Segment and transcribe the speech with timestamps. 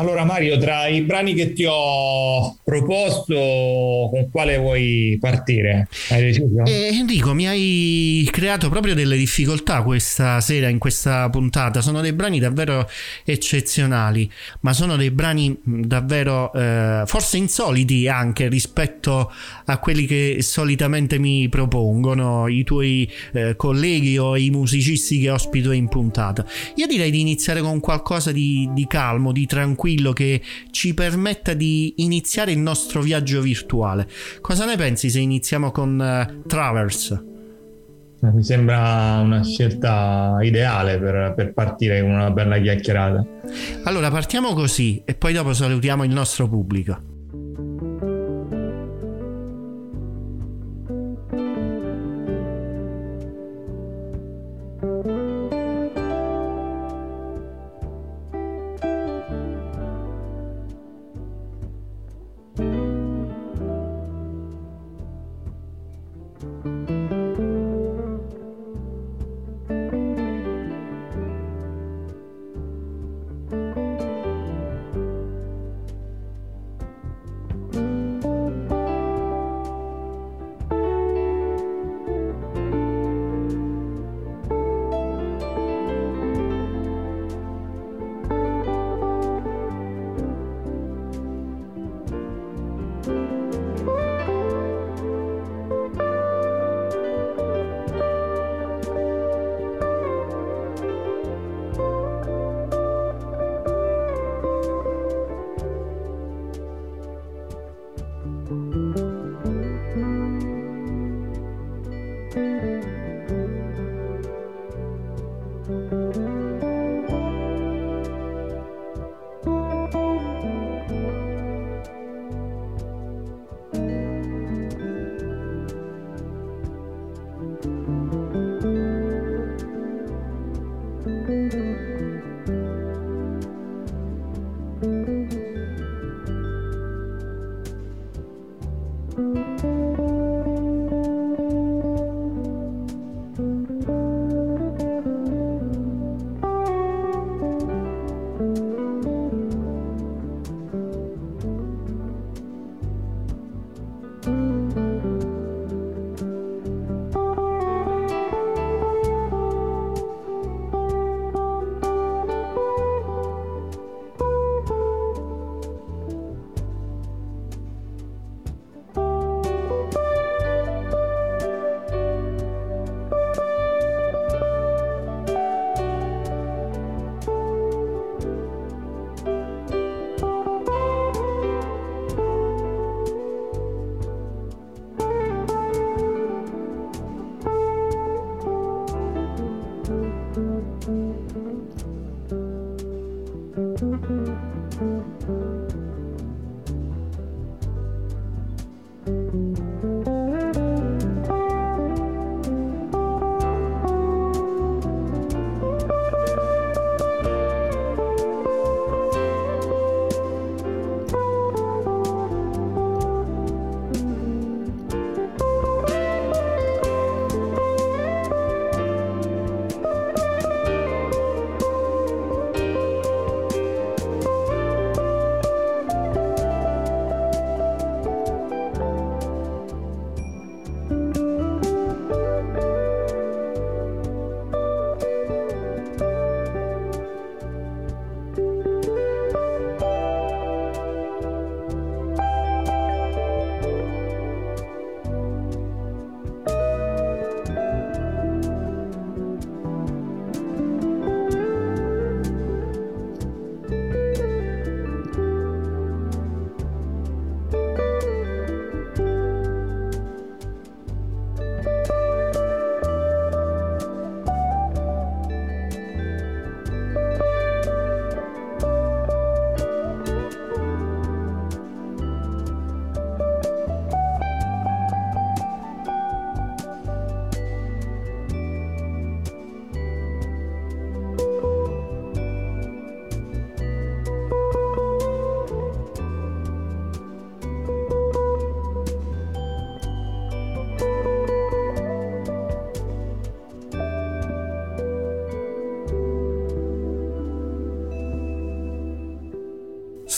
[0.00, 5.88] Allora Mario, tra i brani che ti ho proposto, con quale vuoi partire?
[6.08, 6.64] Hai deciso?
[6.64, 11.82] Eh, Enrico, mi hai creato proprio delle difficoltà questa sera in questa puntata.
[11.82, 12.88] Sono dei brani davvero
[13.26, 19.30] eccezionali, ma sono dei brani davvero eh, forse insoliti anche rispetto
[19.70, 25.70] a quelli che solitamente mi propongono i tuoi eh, colleghi o i musicisti che ospito
[25.70, 26.44] in puntata.
[26.74, 31.94] Io direi di iniziare con qualcosa di, di calmo, di tranquillo che ci permetta di
[31.98, 34.08] iniziare il nostro viaggio virtuale.
[34.40, 37.10] Cosa ne pensi se iniziamo con uh, Travers?
[38.22, 43.24] Eh, mi sembra una scelta ideale per, per, partire con una bella chiacchierata.
[43.84, 47.19] Allora partiamo così e poi dopo salutiamo il nostro pubblico.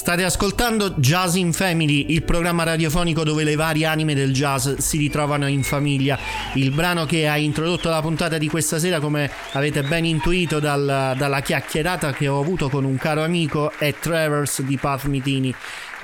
[0.03, 4.99] State ascoltando Jazz in Family, il programma radiofonico dove le varie anime del jazz si
[4.99, 6.19] ritrovano in famiglia.
[6.55, 11.15] Il brano che ha introdotto la puntata di questa sera, come avete ben intuito dal,
[11.17, 15.55] dalla chiacchierata che ho avuto con un caro amico, è Travers di Pat Mitini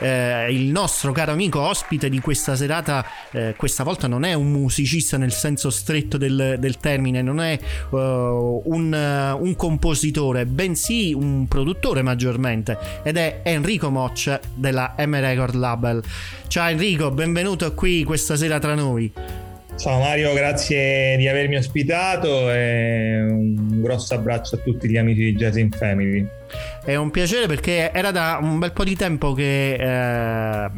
[0.01, 4.51] eh, il nostro caro amico ospite di questa serata eh, questa volta non è un
[4.51, 7.59] musicista nel senso stretto del, del termine, non è
[7.91, 15.19] uh, un, uh, un, compositore, bensì un produttore maggiormente ed è Enrico Moch della M
[15.19, 16.03] Record Label.
[16.47, 19.13] Ciao Enrico, benvenuto qui questa sera tra noi.
[19.77, 25.35] Ciao Mario, grazie di avermi ospitato e un grosso abbraccio a tutti gli amici di
[25.35, 26.38] Jazz in Family.
[26.85, 30.71] È un piacere perché era da un bel po' di tempo che, eh,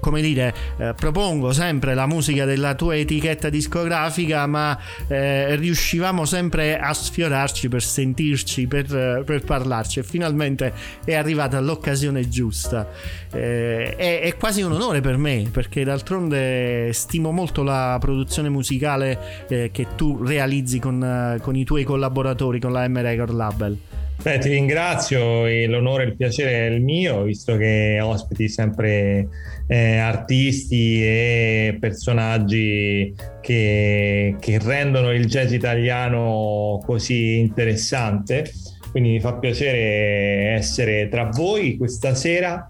[0.00, 4.78] come dire, eh, propongo sempre la musica della tua etichetta discografica, ma
[5.08, 10.72] eh, riuscivamo sempre a sfiorarci per sentirci, per, per, parlarci e finalmente
[11.04, 12.88] è arrivata l'occasione giusta.
[13.32, 19.46] Eh, è, è, quasi un onore per me perché d'altronde stimo molto la produzione musicale
[19.48, 23.78] eh, che tu realizzi con, con i tuoi collaboratori, con la M Record Label.
[24.20, 29.28] Beh, ti ringrazio l'onore e il piacere è il mio, visto che ospiti sempre
[29.68, 38.50] eh, artisti e personaggi che, che rendono il jazz italiano così interessante.
[38.90, 42.68] Quindi mi fa piacere essere tra voi questa sera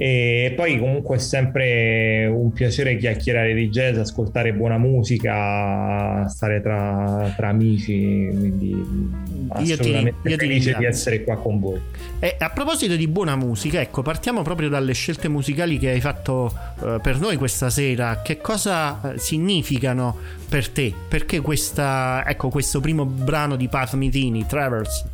[0.00, 7.30] e poi comunque è sempre un piacere chiacchierare di jazz, ascoltare buona musica, stare tra,
[7.36, 11.78] tra amici, quindi io assolutamente ti, io felice di essere qua con voi.
[12.18, 16.50] E a proposito di buona musica, ecco, partiamo proprio dalle scelte musicali che hai fatto
[16.78, 18.22] uh, per noi questa sera.
[18.22, 20.16] Che cosa uh, significano
[20.48, 20.94] per te?
[21.08, 25.04] Perché questa, ecco, questo primo brano di Pat Mitini, Travers,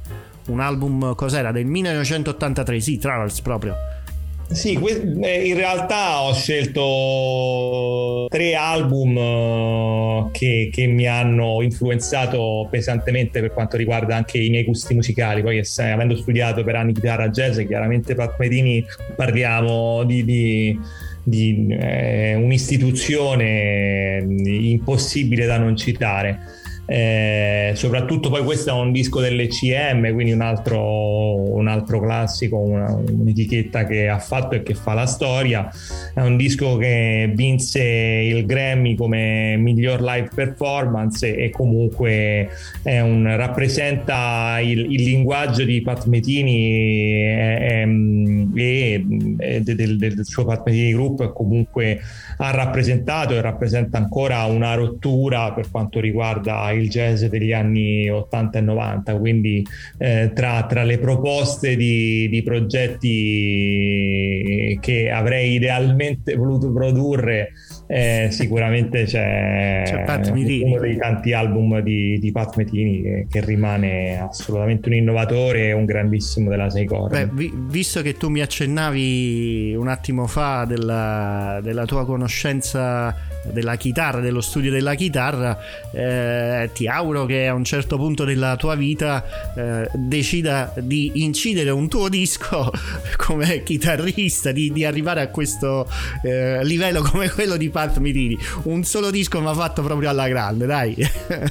[0.47, 1.51] un album cos'era?
[1.51, 3.75] Del 1983, sì, Travers proprio
[4.49, 13.41] sì, eh, in realtà ho scelto tre album eh, che, che, mi hanno influenzato pesantemente
[13.41, 15.43] per quanto riguarda anche i miei gusti musicali.
[15.43, 18.85] Poi, avendo studiato per anni chitarra jazz, chiaramente Pat Medini
[19.17, 20.79] parliamo di, di,
[21.23, 26.65] di eh, un'istituzione impossibile da non citare.
[26.89, 32.95] Eh, soprattutto poi questo è un disco dell'ECM, quindi un altro, un altro classico, una,
[32.95, 35.69] un'etichetta che ha fatto e che fa la storia.
[36.15, 42.49] È un disco che vinse il Grammy come miglior live performance e comunque
[42.85, 47.85] un, rappresenta il, il, linguaggio di Pat Metini e,
[48.55, 49.05] e,
[49.39, 52.01] e del, del, suo Pat Metini Group comunque
[52.39, 58.59] ha rappresentato e rappresenta ancora una rottura per quanto riguarda il jazz degli anni 80
[58.59, 59.67] e 90, quindi
[59.99, 63.97] eh, tra, tra, le proposte di, di, progetti
[64.81, 67.53] che avrei idealmente voluto produrre,
[67.87, 70.31] eh, sicuramente c'è, c'è
[70.63, 75.73] uno dei tanti album di, di Pat Metini che, che, rimane assolutamente un innovatore e
[75.73, 77.31] un grandissimo della Seicor.
[77.33, 84.21] Vi, visto che tu mi accennavi un attimo fa della, della tua conoscenza della chitarra,
[84.21, 85.59] dello studio della chitarra,
[85.93, 89.25] eh, ti auguro che a un certo punto della tua vita
[89.55, 92.71] eh, decida di incidere un tuo disco
[93.17, 95.89] come chitarrista, di, di arrivare a questo
[96.23, 98.37] eh, livello come quello di Pat Mitini.
[98.65, 100.97] Un solo disco mi ha fatto proprio alla grande, dai.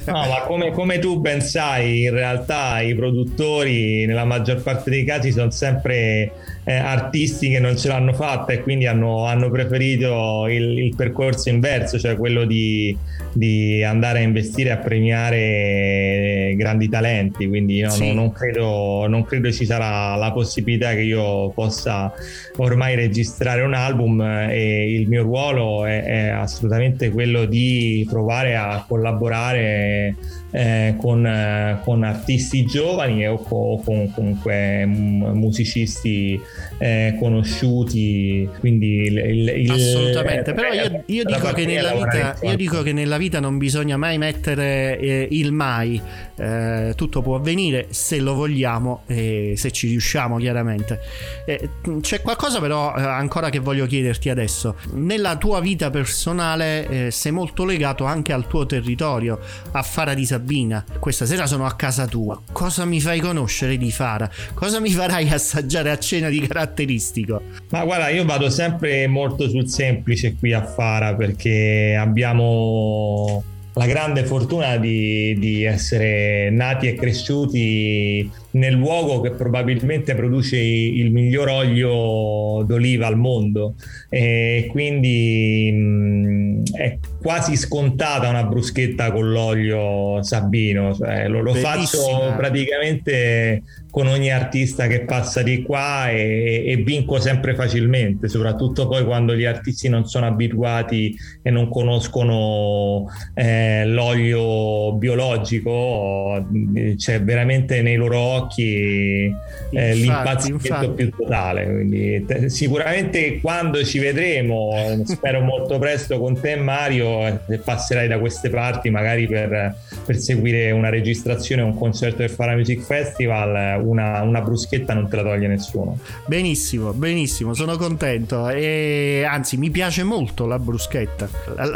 [0.06, 5.04] No, ma come, come tu ben sai, in realtà i produttori nella maggior parte dei
[5.04, 6.32] casi sono sempre
[6.68, 11.48] eh, artisti che non ce l'hanno fatta e quindi hanno, hanno preferito il, il, percorso
[11.48, 12.94] inverso, cioè quello di,
[13.32, 17.46] di, andare a investire a premiare grandi talenti.
[17.46, 18.08] Quindi no, sì.
[18.08, 22.12] no, non, credo, non credo ci sarà la possibilità che io possa
[22.56, 28.84] ormai registrare un album e il mio ruolo è, è assolutamente quello di provare a
[28.88, 30.16] collaborare
[30.56, 36.40] eh, con, eh, con, artisti giovani o con, con comunque musicisti
[36.78, 38.48] eh, conosciuti.
[38.58, 43.38] Quindi il, il, il Assolutamente, però io, io, dico vita, io, dico che nella vita,
[43.38, 46.00] non bisogna mai mettere eh, il mai,
[46.36, 51.00] eh, tutto può avvenire se lo vogliamo e se ci riusciamo chiaramente.
[51.44, 51.68] Eh,
[52.00, 54.76] c'è qualcosa però ancora che voglio chiederti adesso.
[54.92, 59.38] Nella tua vita personale sei molto legato anche al tuo territorio,
[59.72, 62.40] a Fara di Sabina, questa sera sono a casa tua.
[62.52, 64.30] Cosa mi fai conoscere di Fara?
[64.54, 67.42] Cosa mi farai assaggiare a cena di caratteristico?
[67.70, 73.42] Ma guarda, io vado sempre molto sul semplice qui a Fara perché abbiamo
[73.76, 81.12] la grande fortuna di, di essere nati e cresciuti nel luogo che probabilmente produce il
[81.12, 83.74] miglior olio d'oliva al mondo.
[84.08, 92.34] E quindi mh, è quasi scontata una bruschetta con l'olio Sabino, cioè, lo, lo faccio
[92.36, 99.02] praticamente con ogni artista che passa di qua e, e, vinco sempre facilmente, soprattutto poi
[99.06, 106.46] quando gli artisti non sono abituati e non conoscono eh, l'olio biologico,
[106.94, 111.64] c'è veramente nei loro occhi eh, l'impazzimento più totale.
[111.66, 114.70] Quindi, t- sicuramente quando ci vedremo,
[115.04, 119.74] spero molto presto con te Mario, eh, passerai da queste parti magari per,
[120.04, 125.16] per seguire una registrazione, un concerto del Fara Music Festival una, una, bruschetta non te
[125.16, 125.98] la toglie nessuno.
[126.26, 131.28] Benissimo, benissimo, sono contento e anzi mi piace molto la bruschetta,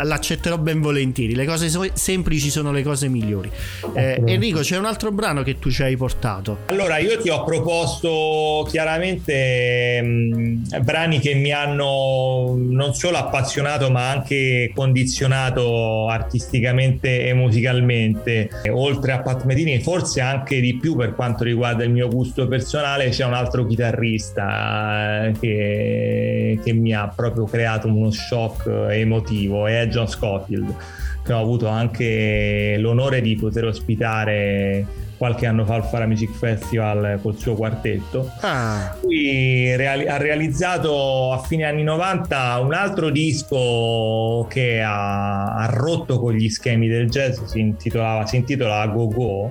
[0.05, 3.51] l'accetterò ben volentieri, le cose semplici sono le cose migliori.
[3.95, 6.60] Eh, Enrico, c'è un altro brano che tu ci hai portato.
[6.67, 14.11] Allora, io ti ho proposto chiaramente mh, brani che mi hanno non solo appassionato ma
[14.11, 21.45] anche condizionato artisticamente e musicalmente, oltre a Pat Metini, forse anche di più per quanto
[21.45, 27.13] riguarda il mio mio gusto personale c'è un altro chitarrista eh, che, che mi ha
[27.15, 30.75] proprio creato uno shock emotivo, è John Scofield,
[31.23, 37.19] che ho avuto anche l'onore di poter ospitare qualche anno fa al Fara Music Festival
[37.21, 38.33] col suo quartetto.
[38.41, 38.97] Ah.
[39.03, 46.19] Lui reali- ha realizzato a fine anni 90 un altro disco che ha, ha rotto
[46.19, 49.49] con gli schemi del jazz, si, intitolava, si intitola Go Go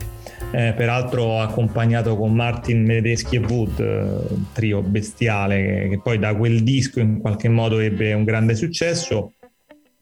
[0.54, 6.36] eh, peraltro accompagnato con Martin Medeschi e Wood, un trio bestiale che, che, poi da
[6.36, 9.34] quel disco in qualche modo ebbe un grande successo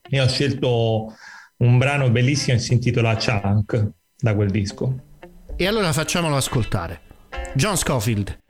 [0.09, 1.13] e ho scelto
[1.57, 5.06] un brano bellissimo che si intitola Chunk da quel disco.
[5.59, 7.01] E allora facciamolo ascoltare.
[7.55, 8.46] John Scofield.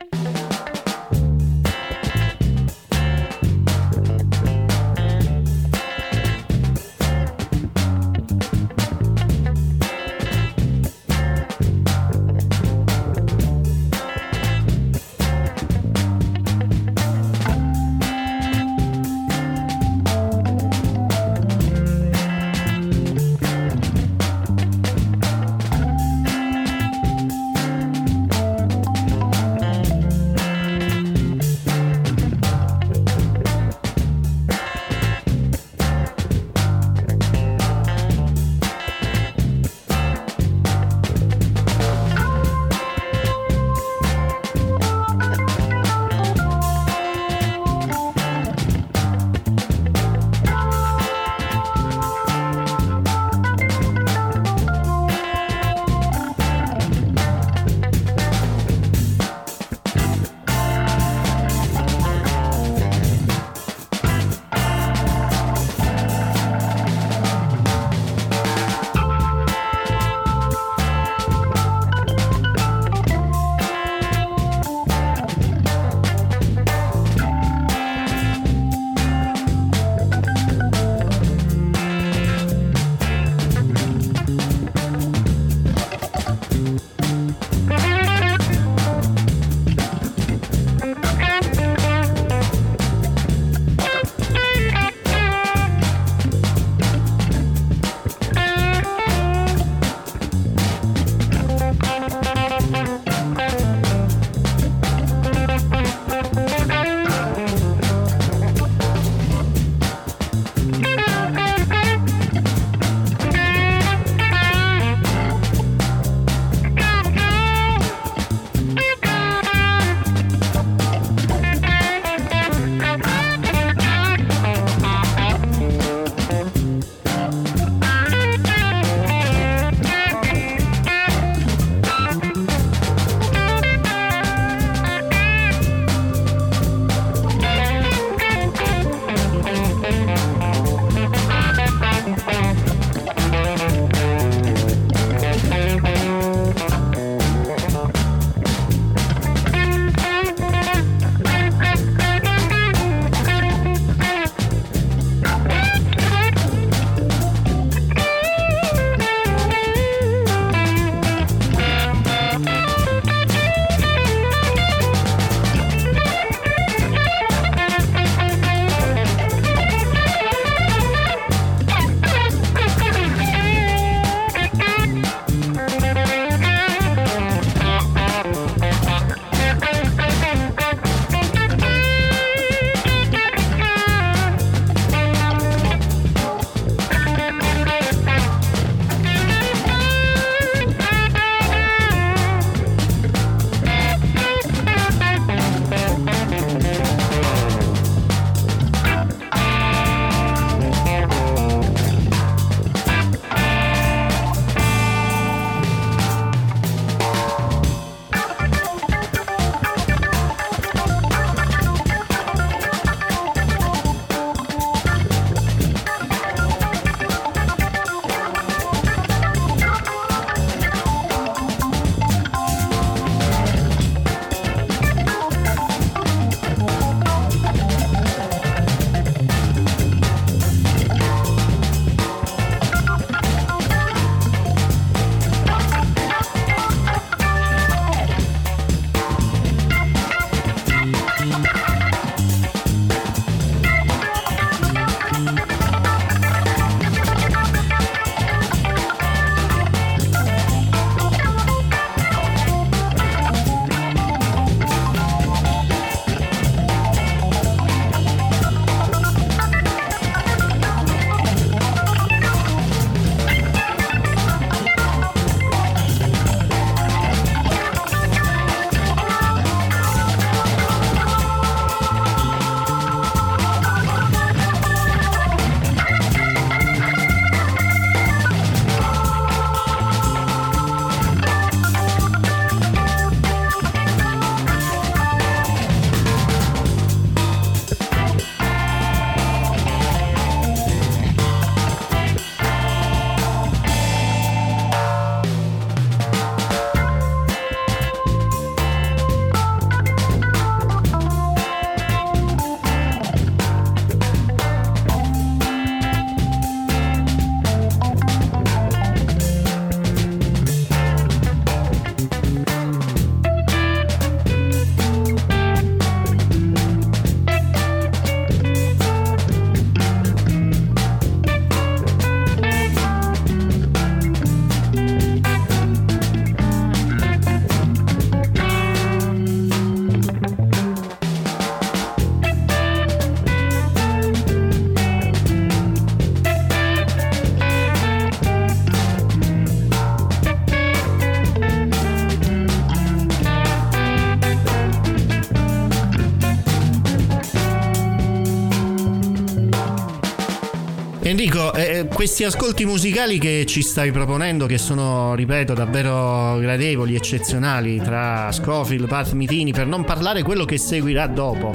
[351.53, 357.77] Eh, eh, questi ascolti musicali che ci stai proponendo, che sono, ripeto, davvero gradevoli, eccezionali,
[357.77, 361.53] tra Scofield, Pat Mitini, per non parlare quello che seguirà dopo,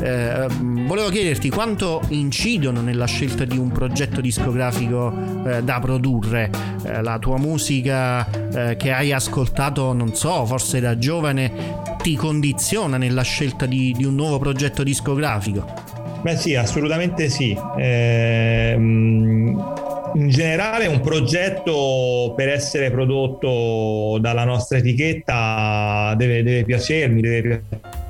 [0.00, 0.46] eh,
[0.86, 5.12] volevo chiederti quanto incidono nella scelta di un progetto discografico
[5.46, 6.50] eh, da produrre.
[6.84, 12.96] Eh, la tua musica eh, che hai ascoltato, non so, forse da giovane, ti condiziona
[12.98, 15.93] nella scelta di, di un nuovo progetto discografico?
[16.24, 17.54] Beh sì, assolutamente sì.
[17.76, 27.62] Eh, in generale un progetto per essere prodotto dalla nostra etichetta deve, deve piacermi, deve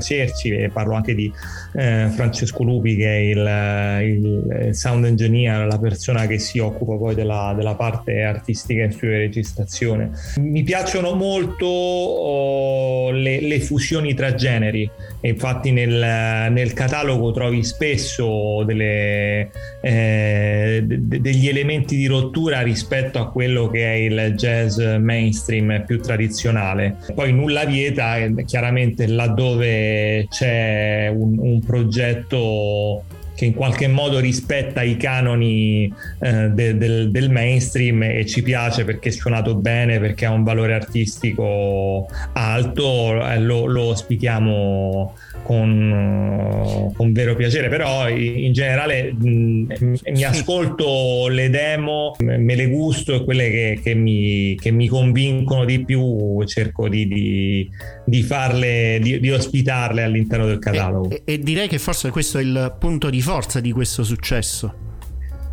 [0.04, 1.32] piacerci, parlo anche di
[1.72, 7.14] eh, Francesco Lupi che è il, il, sound engineer, la persona che si occupa poi
[7.14, 10.10] della, della parte artistica in studio di registrazione.
[10.36, 14.88] Mi piacciono molto oh, le, le, fusioni tra generi
[15.22, 23.30] infatti nel, nel catalogo trovi spesso delle, eh, de, degli elementi di rottura rispetto a
[23.30, 26.96] quello che è il jazz mainstream più tradizionale.
[27.14, 29.93] Poi nulla vieta chiaramente laddove
[30.28, 33.04] c'è un, un progetto
[33.34, 38.84] che in qualche modo rispetta i canoni eh, de, del, del, mainstream e ci piace
[38.84, 46.92] perché è suonato bene, perché ha un valore artistico alto, eh, lo, lo ospitiamo con,
[46.94, 53.24] con, vero piacere, però in generale mh, mi ascolto le demo, me le gusto e
[53.24, 57.70] quelle che, che, mi, che mi, convincono di più cerco di, di,
[58.04, 61.10] di farle, di, di, ospitarle all'interno del catalogo.
[61.10, 64.82] E, e, direi che forse questo è il punto di forza di questo successo.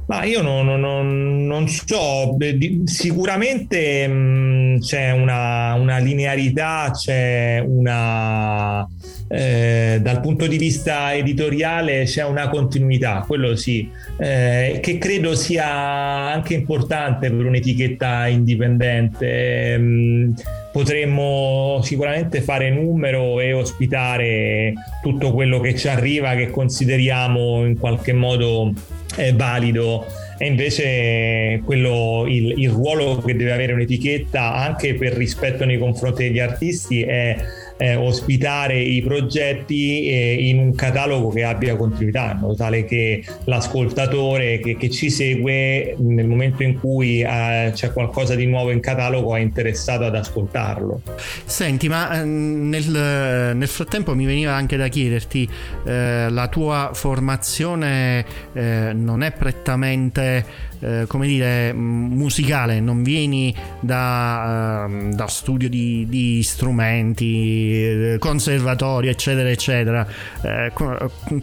[0.08, 2.36] Ma io non, non, non so,
[2.84, 8.86] sicuramente mh, c'è una, una linearità, c'è una
[9.30, 15.70] eh, dal punto di vista editoriale c'è una continuità, quello sì, eh, che credo sia
[15.70, 19.28] anche importante per un'etichetta indipendente.
[19.28, 20.34] Eh,
[20.72, 28.14] potremmo sicuramente fare numero e ospitare tutto quello che ci arriva, che consideriamo in qualche
[28.14, 28.72] modo
[29.18, 30.06] eh, valido.
[30.38, 36.24] E invece quello, il, il, ruolo che deve avere un'etichetta anche per rispetto nei confronti
[36.24, 37.38] degli artisti è
[37.82, 43.24] eh, ospitare i progetti eh, in un catalogo che abbia continuità, in modo tale che
[43.46, 48.82] l'ascoltatore che, che ci segue nel momento in cui eh, c'è qualcosa di nuovo in
[48.82, 51.02] catalogo è interessato ad ascoltarlo.
[51.44, 55.50] Senti, ma ehm, nel, nel frattempo mi veniva anche da chiederti,
[55.84, 64.88] eh, la tua formazione eh, non è prettamente eh, come dire, musicale, non vieni da,
[64.90, 70.08] uh, da studio di, di, strumenti, eh, conservatorio, eccetera, eccetera.
[70.42, 70.72] Eh,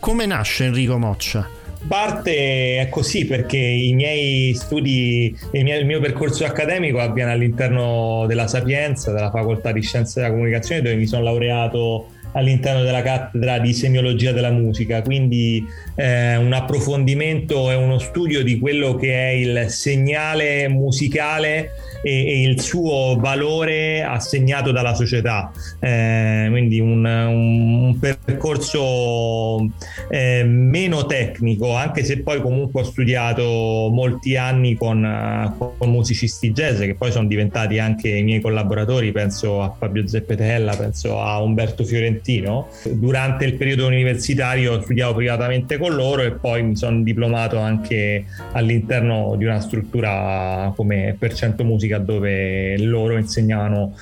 [0.01, 1.59] come nasce Enrico Moccia?
[1.87, 8.48] parte è così perché i miei studi, mio, il mio, percorso accademico avviene all'interno della
[8.48, 13.73] Sapienza, della facoltà di Scienze della Comunicazione, dove mi sono laureato all'interno della cattedra di
[13.73, 15.64] semiologia della musica, quindi
[15.95, 21.71] eh, un approfondimento e uno studio di quello che è il segnale musicale
[22.03, 25.51] e, e il suo valore assegnato dalla società.
[25.81, 29.69] Eh, quindi un, un percorso
[30.09, 36.81] eh, meno tecnico, anche se poi comunque ho studiato molti anni con, con, musicisti jazz
[36.81, 41.85] che poi sono diventati anche i miei collaboratori, penso a Fabio Zeppetella, penso a Umberto
[41.85, 42.17] Fiorentino.
[42.90, 49.35] Durante il periodo universitario studiavo privatamente con loro e poi mi sono diplomato anche all'interno
[49.37, 53.94] di una struttura come Percento musica dove loro insegnavano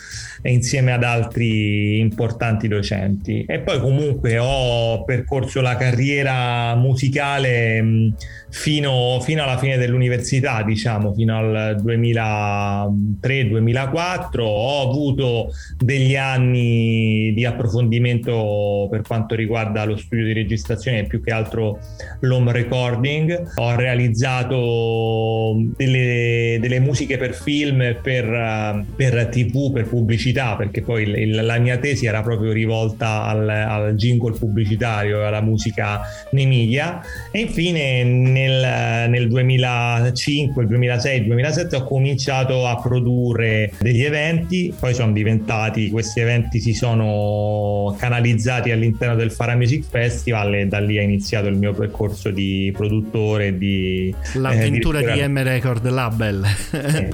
[0.42, 3.44] insieme ad altri importanti docenti.
[3.46, 8.14] E poi comunque ho percorso la carriera musicale
[8.48, 14.40] fino, fino alla fine dell'università, diciamo, fino al 2003-2004.
[14.40, 21.22] Ho avuto degli anni di approfondimento per quanto riguarda lo studio di registrazione e più
[21.22, 21.78] che altro
[22.20, 23.52] l'home recording.
[23.56, 31.02] Ho realizzato delle, delle musiche per film, per, per tv, per pubblicità pubblicità, perché poi
[31.02, 36.46] il, il, la mia tesi era proprio rivolta al, al jingle pubblicitario, alla musica nei
[36.46, 37.00] media.
[37.30, 45.12] E infine nel, nel 2005, 2006, 2007 ho cominciato a produrre degli eventi, poi sono
[45.12, 51.02] diventati, questi eventi si sono canalizzati all'interno del Fara Music Festival e da lì è
[51.02, 57.08] iniziato il mio percorso di produttore di l'avventura eh, di, M Record Label eh.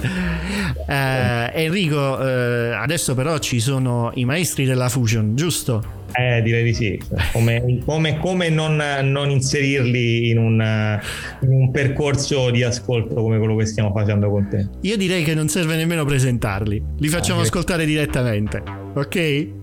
[0.87, 6.01] eh, Enrico eh, adesso però ci sono i maestri della fusion giusto?
[6.13, 7.01] Eh, direi di sì.
[7.31, 10.99] Come, come, come non, non, inserirli in un,
[11.41, 14.67] in un, percorso di ascolto come quello che stiamo facendo con te?
[14.81, 18.63] Io direi che non serve nemmeno presentarli, li facciamo ah, ascoltare direttamente,
[18.93, 19.62] ok?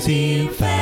[0.00, 0.79] Magazine Family.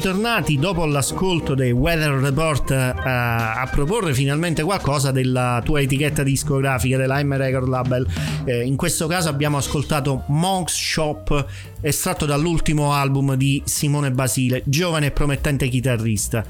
[0.00, 6.22] Ritornati dopo l'ascolto dei Weather Report a, eh, a proporre finalmente qualcosa della tua etichetta
[6.22, 8.06] discografica della M Record Label.
[8.46, 11.46] Eh, in questo caso abbiamo ascoltato Monk's Shop,
[11.82, 16.46] estratto dall'ultimo album di Simone Basile, giovane e promettente chitarrista.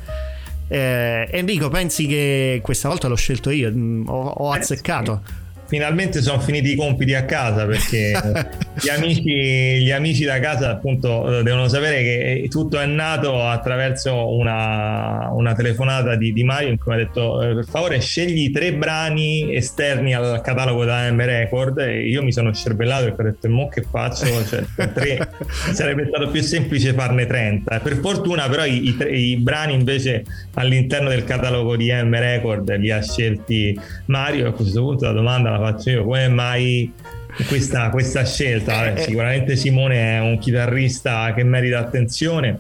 [0.69, 3.69] Eh, Enrico, pensi che questa volta l'ho scelto io?
[3.69, 5.23] Mm, ho, ho azzeccato?
[5.71, 8.13] Finalmente sono finiti i compiti a casa perché
[8.75, 14.35] gli, amici, gli amici da casa appunto eh, devono sapere che tutto è nato attraverso
[14.37, 18.51] una, una telefonata di, di, Mario in cui mi ha detto eh, per favore scegli
[18.51, 21.79] tre brani esterni al catalogo da M Record.
[21.79, 24.27] E io mi sono scervellato perché ho detto mo che faccio?
[24.45, 25.29] Cioè, tre,
[25.73, 31.11] sarebbe stato più semplice farne 30 per fortuna però i, i, i brani invece all'interno
[31.11, 34.47] del catalogo di M Record li ha scelti Mario.
[34.47, 36.93] E a questo punto la domanda la faccio io, come mai
[37.47, 38.93] questa, questa scelta?
[38.93, 42.59] Eh, sicuramente Simone è un chitarrista che merita attenzione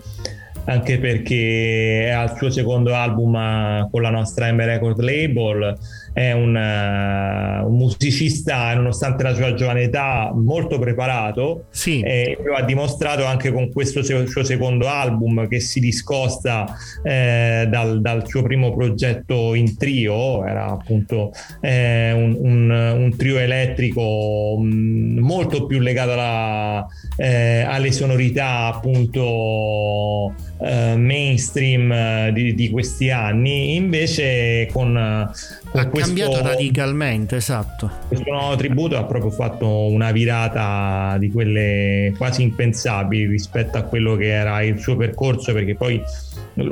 [0.64, 5.76] anche perché è al suo secondo album eh, con la nostra M Record Label
[6.12, 11.64] è un, uh, un, musicista, nonostante la sua giovane età, molto preparato.
[11.70, 12.00] Sì.
[12.00, 16.66] E lo ha dimostrato anche con questo suo secondo album che si discosta
[17.02, 23.38] eh, dal, dal, suo primo progetto in trio, era appunto eh, un, un, un, trio
[23.38, 26.86] elettrico mh, mm, molto più legato alla,
[27.16, 35.30] eh, alle sonorità appunto eh, mainstream eh, di, di, questi anni, invece con,
[35.72, 37.90] ha questo, cambiato radicalmente, esatto.
[38.08, 44.16] Questo nuovo tributo ha proprio fatto una virata di quelle quasi impensabili rispetto a quello
[44.16, 46.02] che era il suo percorso, perché poi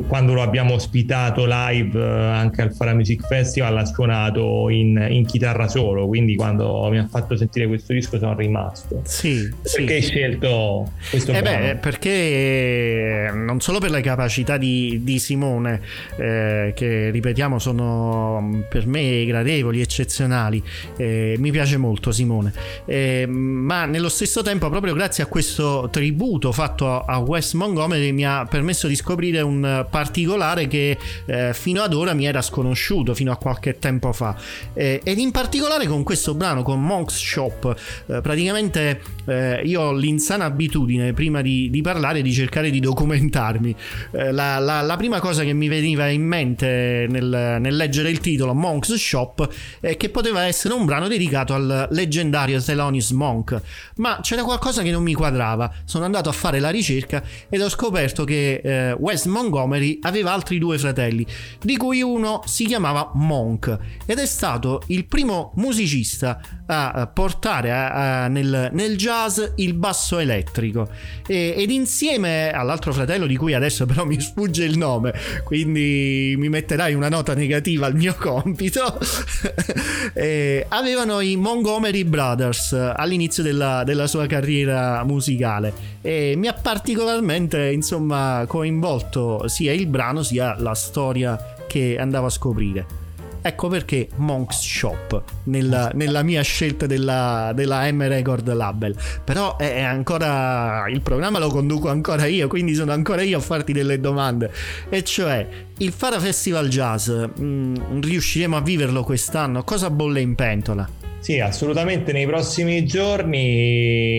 [0.06, 5.24] quando lo abbiamo ospitato live eh, anche al Fara Music Festival ha suonato in, in,
[5.24, 9.92] chitarra solo quindi quando mi ha fatto sentire questo disco sono rimasto sì, perché sì.
[9.92, 15.80] hai scelto questo eh beh, perché non solo per le capacità di, di Simone
[16.16, 20.62] eh, che ripetiamo sono per me gradevoli eccezionali
[20.96, 22.52] eh, mi piace molto Simone
[22.86, 28.24] eh, ma nello stesso tempo proprio grazie a questo tributo fatto a Wes Montgomery mi
[28.24, 33.32] ha permesso di scoprire un particolare che eh, fino ad ora mi era sconosciuto, fino
[33.32, 34.36] a qualche tempo fa.
[34.74, 37.76] Eh, ed in particolare con questo brano, con Monk's Shop,
[38.06, 43.74] eh, praticamente eh, io ho l'insana abitudine, prima di, di, parlare, di cercare di documentarmi.
[44.10, 48.54] La, la, la, prima cosa che mi veniva in mente nel, nel leggere il titolo
[48.54, 49.48] Monk's Shop
[49.80, 53.60] è che poteva essere un brano dedicato al leggendario Thelonious Monk,
[53.96, 55.72] ma c'era qualcosa che non mi quadrava.
[55.84, 60.58] Sono andato a fare la ricerca ed ho scoperto che eh, Wes Montgomery aveva altri
[60.58, 61.26] due fratelli,
[61.60, 68.24] di cui uno si chiamava Monk ed è stato il primo musicista a portare a,
[68.24, 70.88] a, nel, nel, jazz il basso elettrico
[71.26, 75.14] e, ed insieme all'altro fratello di cui adesso però mi sfugge il nome,
[75.44, 78.67] quindi mi metterai una nota negativa al mio compito,
[80.68, 88.44] avevano i Montgomery Brothers all'inizio della, della sua carriera musicale e mi ha particolarmente insomma
[88.46, 93.07] coinvolto sia il brano sia la storia che andavo a scoprire.
[93.48, 98.94] Ecco perché Monk's Shop nella, nella mia scelta della, della, M Record Label.
[99.24, 103.72] Però è ancora il programma lo conduco ancora io, quindi sono ancora io a farti
[103.72, 104.52] delle domande.
[104.90, 109.64] E cioè, il Fara Festival Jazz, mh, mm, riusciremo a viverlo quest'anno?
[109.64, 111.07] Cosa bolle in pentola?
[111.20, 114.18] Sì, assolutamente nei prossimi giorni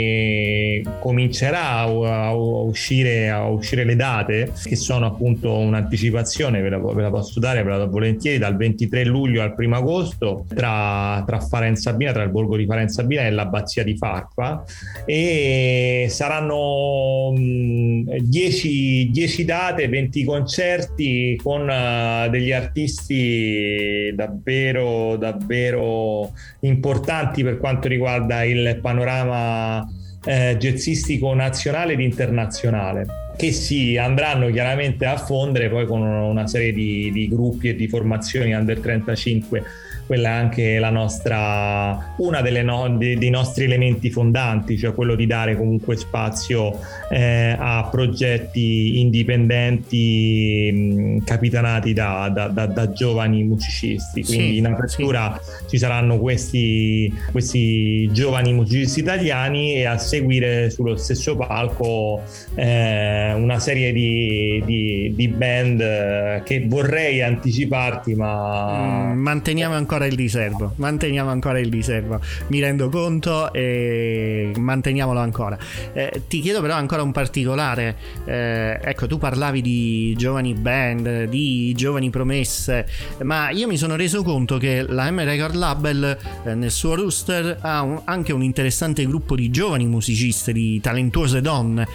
[1.00, 7.10] comincerà a, uscire, a uscire, le date che sono appunto un'anticipazione, ve la, ve la,
[7.10, 12.12] posso dare, ve la do volentieri, dal 23 luglio al 1 agosto tra, tra Farenzabina,
[12.12, 14.64] tra il borgo di Farenzabina e l'abbazia di Farfa.
[15.06, 27.44] E saranno 10, 10 date, 20 concerti con uh, degli artisti davvero, davvero importanti importanti
[27.44, 29.88] per quanto riguarda il panorama
[30.26, 33.06] eh, jazzistico nazionale ed internazionale
[33.38, 37.88] che si andranno chiaramente a fondere poi con una serie di, di gruppi e di
[37.88, 39.64] formazioni under 35
[40.10, 45.14] quella è anche la nostra, una delle no, dei, dei nostri elementi fondanti, cioè quello
[45.14, 46.80] di dare comunque spazio
[47.12, 54.24] eh, a progetti indipendenti mh, capitanati da, da, da, da, giovani musicisti.
[54.24, 55.68] Quindi sì, in apertura sì.
[55.68, 62.24] ci saranno questi, questi, giovani musicisti italiani e a seguire sullo stesso palco
[62.56, 69.98] eh, una serie di, di, di band eh, che vorrei anticiparti, ma mm, manteniamo ancora
[70.00, 75.58] ancora il riservo, manteniamo ancora il riservo, mi rendo conto e manteniamolo ancora.
[75.94, 77.96] Eh, ti chiedo però ancora un particolare,
[78.26, 82.88] eh, ecco tu parlavi di giovani band, di giovani promesse,
[83.24, 87.58] ma io mi sono reso conto che la M Record Label eh, nel suo rooster
[87.60, 91.88] ha un, anche un interessante gruppo di giovani musicisti, di talentuose donne,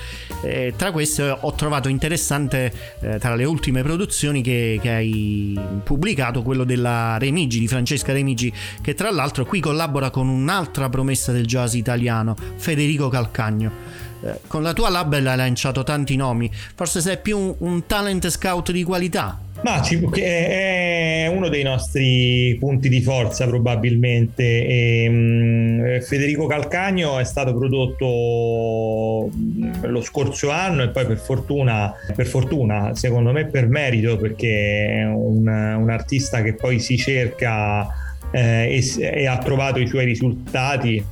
[0.77, 6.65] tra queste ho trovato interessante eh, tra le ultime produzioni che, che hai pubblicato quello
[6.65, 11.74] della Remigi di Francesca Remigi che tra l'altro qui collabora con un'altra promessa del jazz
[11.74, 13.70] italiano Federico Calcagno
[14.25, 16.51] eh, con la tua label hai lanciato tanti nomi.
[16.75, 19.39] Forse sei più un, un talent scout di qualità.
[19.62, 24.66] Ma è uno dei nostri punti di forza probabilmente.
[24.66, 31.93] E, um, Federico Calcagno è stato prodotto mm, lo scorso anno e poi per fortuna,
[32.14, 37.87] per fortuna secondo me per merito perché è un, un artista che poi si cerca
[38.33, 41.03] eh, e, e, ha trovato i suoi risultati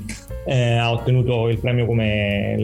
[0.44, 2.56] eh, ha ottenuto il premio come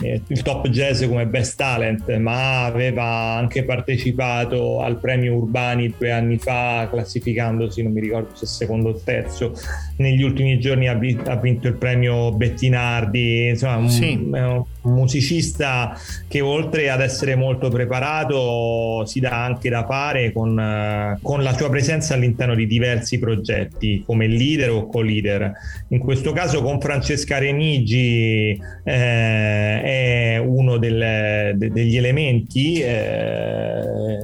[0.00, 6.38] il top jazz come best talent ma aveva anche partecipato al premio Urbani due anni
[6.38, 9.52] fa classificandosi non mi ricordo se secondo o terzo
[9.96, 14.12] negli ultimi giorni ha, vinto il premio Bettinardi insomma un, sì.
[14.30, 21.42] un musicista che oltre ad essere molto preparato si dà anche da fare con, con
[21.42, 25.52] la sua presenza all'interno di diversi progetti come leader o co-leader
[25.88, 34.20] in questo caso con Francesco Francesca Remigi eh, è uno del, de, degli elementi eh,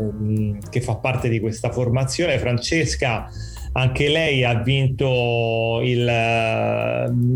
[0.70, 2.38] che fa parte di questa formazione.
[2.38, 3.28] Francesca
[3.76, 6.08] anche lei ha vinto il,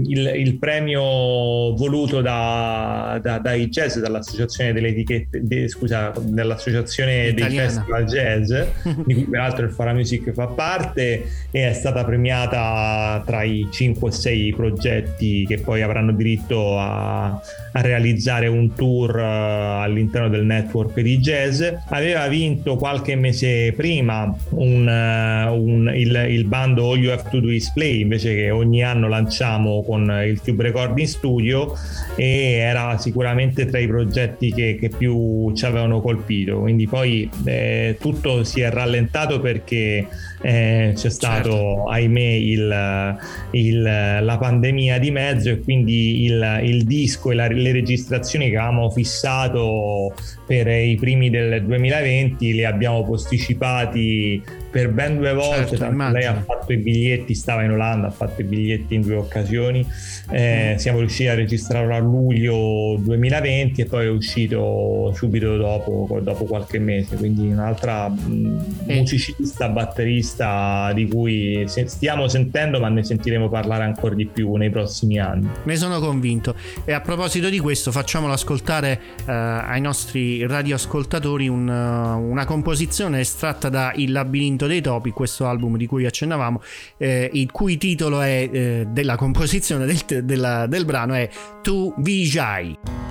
[0.06, 1.02] il, il premio
[1.74, 7.48] voluto da, da, dai jazz, dall'associazione delle etichette, de, scusa, dall'associazione Italiana.
[7.48, 8.54] dei festival jazz,
[9.04, 14.08] di cui peraltro il Fara Music fa parte, e è stata premiata tra i 5
[14.08, 20.44] o 6 progetti che poi avranno diritto a, a realizzare un tour uh, all'interno del
[20.44, 21.64] network di jazz.
[21.88, 27.40] Aveva vinto qualche mese prima un, uh, un, il, il bando All You Have to
[27.40, 31.74] Do Is Play invece che ogni anno lanciamo con il Tube Recording Studio
[32.16, 37.96] e era sicuramente tra i progetti che, che più ci avevano colpito quindi poi eh,
[38.00, 40.06] tutto si è rallentato perché
[40.40, 41.88] eh, c'è stato certo.
[41.88, 43.16] ahimè il,
[43.52, 48.56] il, la pandemia di mezzo e quindi il, il disco e la, le registrazioni che
[48.56, 50.14] avevamo fissato
[50.46, 56.34] per i primi del 2020 li abbiamo posticipati per ben due volte certo, lei ha
[56.34, 59.86] fatto i biglietti stava in Olanda ha fatto i biglietti in due occasioni.
[60.30, 60.76] Eh, mm.
[60.76, 66.78] siamo riusciti a registrarlo a luglio 2020 e poi è uscito subito dopo, dopo qualche
[66.78, 67.16] mese.
[67.16, 74.26] Quindi un'altra mm, musicista batterista di cui stiamo sentendo ma ne sentiremo parlare ancora di
[74.26, 75.48] più nei prossimi anni.
[75.64, 76.54] Ne sono convinto.
[76.84, 83.68] E a proposito di questo facciamolo ascoltare eh, ai nostri radioascoltatori un, una composizione estratta
[83.68, 86.60] da Il labirinto Labirinto dei Topi, questo album di cui accennavamo,
[86.96, 91.30] eh, il cui titolo è, eh, della composizione del, della, del brano è
[91.62, 93.07] Tu Vijay.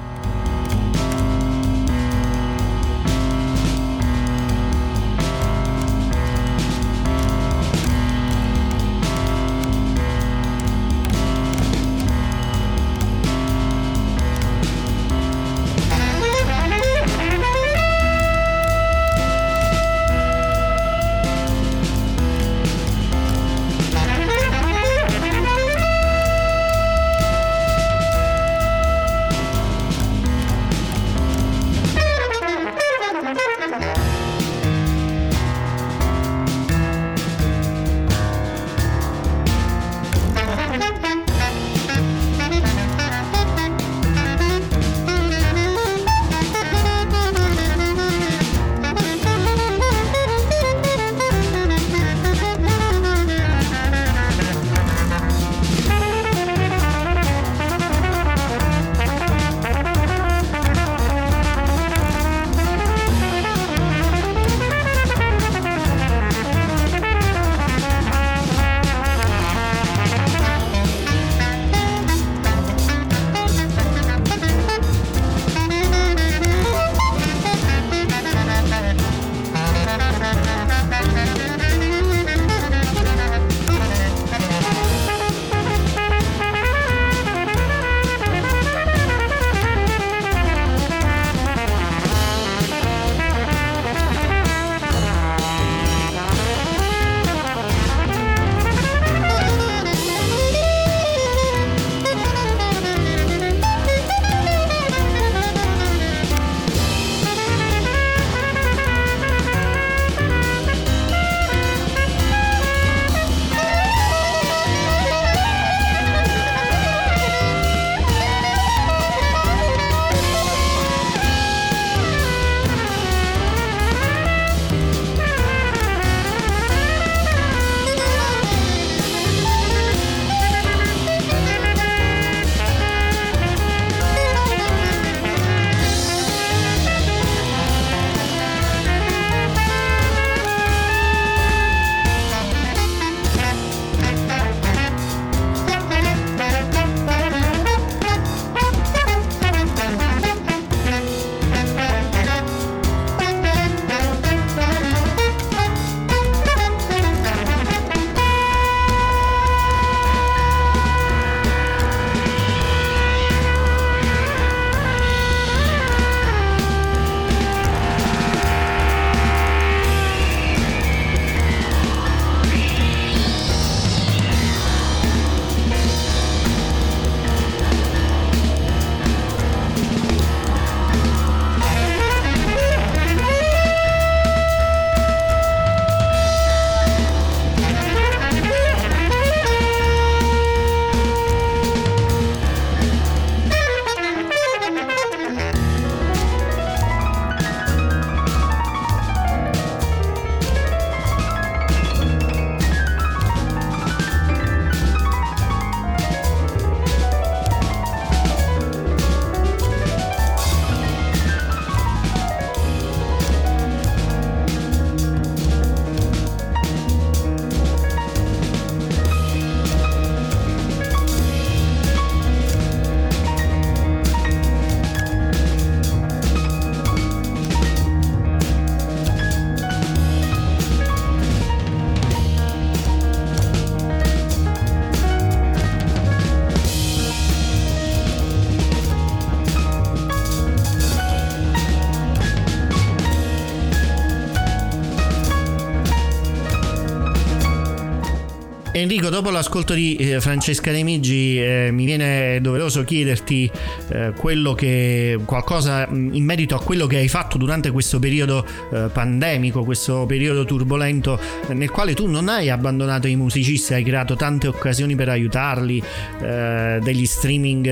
[248.89, 253.51] Enrico, dopo l'ascolto di eh, Francesca Remigi, eh, mi viene doveroso chiederti
[253.89, 254.13] eh,
[254.55, 259.65] che, qualcosa mm, in merito a quello che hai fatto durante questo periodo eh, pandemico,
[259.65, 261.19] questo periodo turbolento,
[261.49, 265.83] eh, nel quale tu non hai abbandonato i musicisti, hai creato tante occasioni per aiutarli,
[266.21, 267.65] eh, degli streaming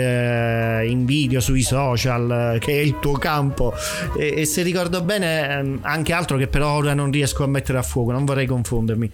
[0.84, 3.74] in video sui social, che è il tuo campo.
[4.18, 7.78] E, e se ricordo bene, ehm, anche altro che però ora non riesco a mettere
[7.78, 9.12] a fuoco, non vorrei confondermi.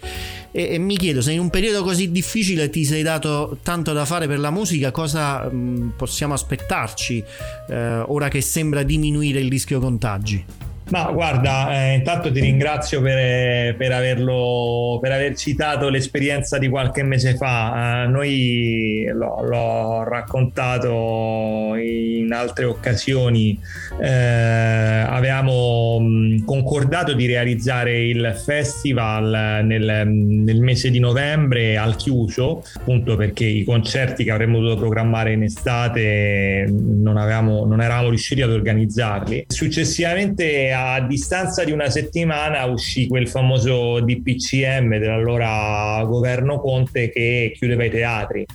[0.51, 4.05] E, e mi chiedo se in un periodo così difficile ti sei dato tanto da
[4.05, 7.23] fare per la musica, cosa mh, mm, possiamo aspettarci
[7.69, 10.70] eh, ora che sembra diminuire il rischio contagi?
[10.91, 17.01] Ma guarda, eh, intanto ti ringrazio per, per, averlo, per, aver citato l'esperienza di qualche
[17.01, 18.03] mese fa.
[18.03, 23.57] Eh, noi l'ho, l'ho, raccontato in altre occasioni.
[24.01, 26.01] Eh, avevamo
[26.43, 33.63] concordato di realizzare il festival nel, nel, mese di novembre al chiuso, appunto perché i
[33.63, 39.45] concerti che avremmo dovuto programmare in estate non, avevamo, non eravamo riusciti ad organizzarli.
[39.47, 47.83] Successivamente a distanza di una settimana uscì quel famoso DPCM dell'allora governo Conte che chiudeva
[47.83, 48.45] i teatri.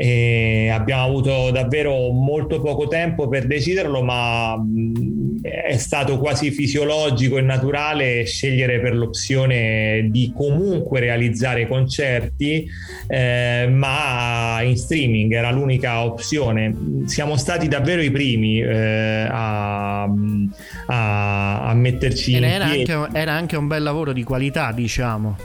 [0.00, 4.56] E abbiamo avuto davvero molto poco tempo per deciderlo, ma
[5.42, 12.66] è stato quasi fisiologico e naturale scegliere per l'opzione di comunque realizzare concerti,
[13.08, 16.74] eh, ma in streaming era l'unica opzione.
[17.06, 23.56] Siamo stati davvero i primi eh, a, a, a, metterci in era anche, era anche
[23.56, 25.36] un bel lavoro di qualità, diciamo.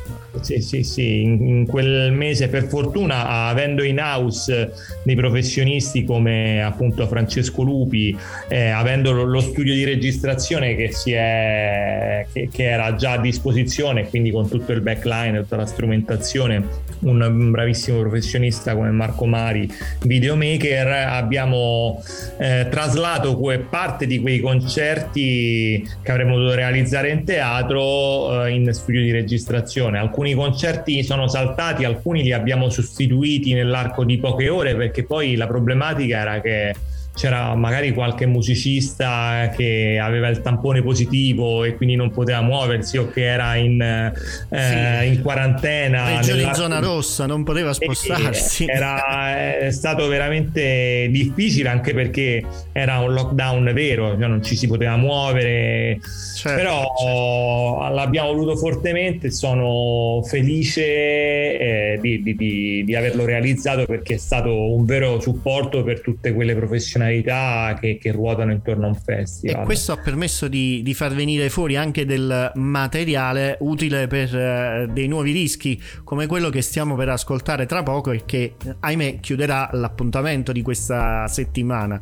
[0.41, 4.73] Sì, sì, sì, in, in, quel mese per fortuna avendo in house
[5.03, 8.17] dei professionisti come appunto Francesco Lupi,
[8.49, 14.31] eh, avendo lo, studio di registrazione che, è, che, che, era già a disposizione, quindi
[14.31, 16.65] con tutto il backline, tutta la strumentazione,
[16.99, 19.71] un bravissimo professionista come Marco Mari,
[20.01, 22.03] videomaker, abbiamo
[22.37, 23.37] eh, traslato
[23.69, 29.99] parte di quei concerti che avremmo dovuto realizzare in teatro eh, in studio di registrazione.
[29.99, 35.35] Alcuni alcuni concerti sono saltati, alcuni li abbiamo sostituiti nell'arco di poche ore perché poi
[35.35, 36.73] la problematica era che
[37.15, 43.09] c'era magari qualche musicista che aveva il tampone positivo e quindi non poteva muoversi o
[43.09, 45.07] che era in, eh, sì.
[45.07, 46.17] in quarantena.
[46.17, 48.65] Regione in zona rossa, non poteva spostarsi.
[48.67, 54.67] Era è stato veramente difficile anche perché era un lockdown vero, cioè non ci si
[54.67, 55.99] poteva muovere.
[56.35, 57.93] Certo, Però certo.
[57.93, 64.73] l'abbiamo voluto fortemente, sono felice eh, di, di, di, di averlo realizzato perché è stato
[64.73, 69.61] un vero supporto per tutte quelle professionalità funzionalità che, che, ruotano intorno a un festival.
[69.61, 74.91] E questo ha permesso di, di far venire fuori anche del materiale utile per uh,
[74.91, 79.69] dei nuovi rischi, come quello che stiamo per ascoltare tra poco e che, ahimè, chiuderà
[79.73, 82.01] l'appuntamento di questa settimana.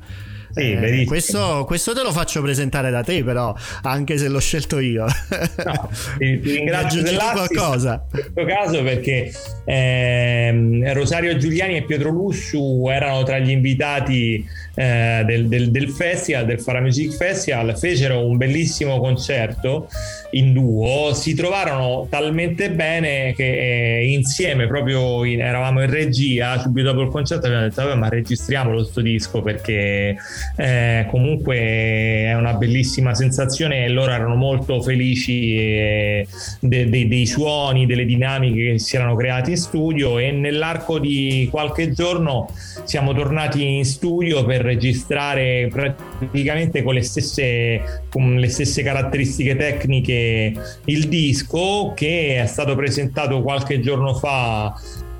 [0.53, 4.79] Sì, eh, questo, questo, te lo faccio presentare da te, però, anche se l'ho scelto
[4.79, 5.05] io.
[5.65, 8.05] No, ti, ti ringrazio qualcosa.
[8.11, 9.31] In questo caso perché
[9.65, 14.45] eh, Rosario Giuliani e Pietro Lussu erano tra gli invitati
[14.75, 19.87] eh, del, del, del, festival, del Fara Music Festival, fecero un bellissimo concerto
[20.31, 26.87] in duo, si trovarono talmente bene che eh, insieme, proprio in, eravamo in regia, subito
[26.87, 30.15] dopo il concerto abbiamo detto ma registriamolo sto disco perché
[30.55, 33.85] eh, comunque è una bellissima sensazione.
[33.85, 36.27] E loro erano molto felici eh,
[36.59, 41.47] de, de, dei suoni, delle dinamiche che si erano creati in studio e nell'arco di
[41.51, 42.49] qualche giorno
[42.83, 50.53] siamo tornati in studio per registrare praticamente con le stesse, con le stesse caratteristiche tecniche
[50.85, 54.73] il disco che è stato presentato qualche giorno fa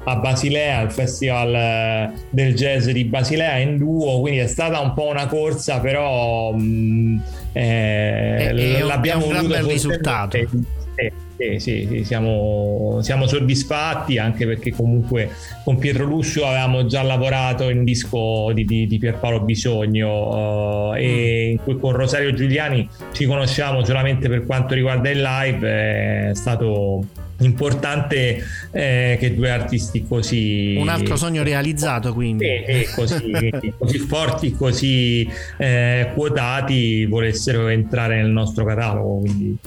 [0.04, 4.94] a Basilea, al festival eh, del jazz di Basilea in duo, quindi è stata un
[4.94, 7.18] po' una corsa, però mh, mm,
[7.54, 10.38] eh, è, è l'abbiamo un, bel risultato.
[10.38, 15.30] Eh, sì, sì, sì siamo, siamo, soddisfatti anche perché comunque
[15.64, 21.58] con Pietro Luscio avevamo già lavorato in disco di, di, di Pierpaolo Bisogno uh, e
[21.60, 21.80] mm.
[21.80, 27.06] con Rosario Giuliani ci conosciamo solamente per quanto riguarda il live, è stato
[27.44, 32.46] importante eh, che due artisti così un altro sogno realizzato quindi.
[32.46, 39.58] Eh, così, così, forti così eh, quotati volessero entrare nel nostro catalogo quindi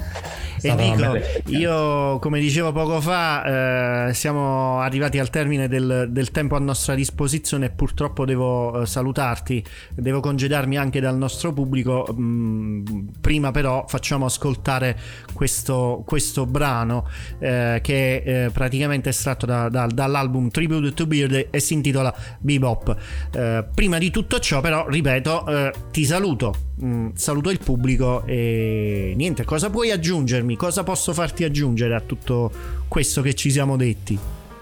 [0.69, 6.59] Enrico, io come dicevo poco fa, eh, siamo arrivati al termine del, del, tempo a
[6.59, 12.07] nostra disposizione e purtroppo devo eh, salutarti, devo congedarmi anche dal nostro pubblico.
[12.19, 12.85] Mm,
[13.21, 14.99] prima però facciamo ascoltare
[15.33, 17.07] questo, questo brano
[17.39, 22.15] eh, che è eh, praticamente estratto da, da, dall'album Tribute to Beard e si intitola
[22.39, 22.97] Bebop.
[23.33, 29.13] Eh, prima di tutto ciò però, ripeto, eh, ti saluto, mm, saluto il pubblico e
[29.17, 30.57] niente, cosa puoi aggiungermi?
[30.57, 32.51] cosa posso farti aggiungere a tutto
[32.89, 34.19] questo che ci siamo detti?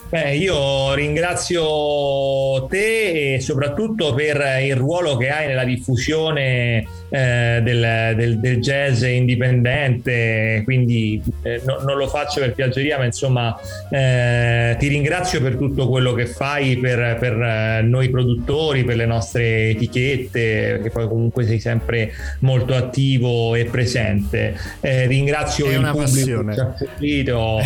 [0.08, 8.14] Beh, io ringrazio te e soprattutto per il ruolo che hai nella diffusione eh, del,
[8.16, 13.54] del, del, jazz indipendente, quindi eh, no, non lo faccio per piaggeria, ma insomma
[13.90, 19.04] eh, ti ringrazio per tutto quello che fai per, per, eh, noi produttori, per le
[19.04, 24.56] nostre etichette, che poi comunque sei sempre molto attivo e presente.
[24.80, 26.54] Eh, ringrazio È il pubblico passione.
[26.54, 27.58] che ci ha seguito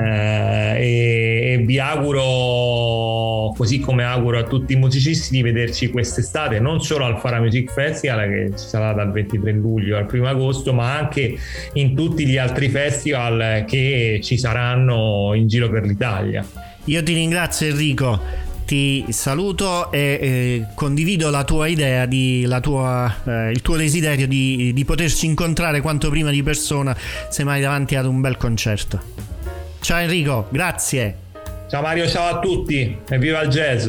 [0.00, 6.58] eh, e, e, vi auguro, così come auguro a tutti i musicisti, di vederci quest'estate
[6.58, 10.72] non solo al Fara Music Festival che ci sarà dal 23 luglio al 1 agosto,
[10.72, 11.36] ma anche
[11.74, 16.44] in tutti gli altri festival che ci saranno in giro per l'Italia.
[16.84, 23.10] Io ti ringrazio Enrico ti saluto e eh, condivido la tua idea, di, la tua,
[23.24, 26.94] eh, il tuo desiderio di, di, poterci incontrare quanto prima di persona,
[27.30, 29.00] semmai davanti ad un bel concerto.
[29.80, 31.16] Ciao Enrico, grazie.
[31.70, 33.88] Ciao Mario, ciao a tutti e viva il jazz.